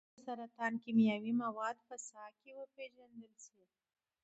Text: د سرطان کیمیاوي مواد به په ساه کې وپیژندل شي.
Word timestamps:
د 0.15 0.17
سرطان 0.25 0.73
کیمیاوي 0.83 1.33
مواد 1.43 1.77
به 1.79 1.85
په 1.89 1.95
ساه 2.07 2.29
کې 2.39 2.51
وپیژندل 2.59 3.33
شي. 3.45 3.61